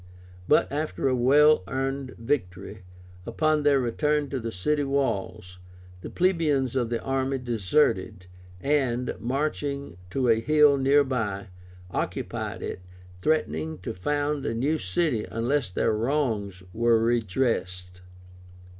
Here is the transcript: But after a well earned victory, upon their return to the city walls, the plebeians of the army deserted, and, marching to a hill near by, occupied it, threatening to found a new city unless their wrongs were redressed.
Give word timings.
But 0.47 0.71
after 0.71 1.07
a 1.07 1.15
well 1.15 1.63
earned 1.67 2.15
victory, 2.17 2.81
upon 3.27 3.61
their 3.61 3.79
return 3.79 4.31
to 4.31 4.39
the 4.39 4.51
city 4.51 4.83
walls, 4.83 5.59
the 6.01 6.09
plebeians 6.09 6.75
of 6.75 6.89
the 6.89 6.99
army 7.03 7.37
deserted, 7.37 8.25
and, 8.59 9.13
marching 9.19 9.97
to 10.09 10.27
a 10.27 10.39
hill 10.41 10.75
near 10.77 11.03
by, 11.03 11.49
occupied 11.91 12.63
it, 12.63 12.81
threatening 13.21 13.77
to 13.83 13.93
found 13.93 14.43
a 14.43 14.55
new 14.55 14.79
city 14.79 15.25
unless 15.29 15.69
their 15.69 15.93
wrongs 15.93 16.63
were 16.73 16.97
redressed. 16.97 18.01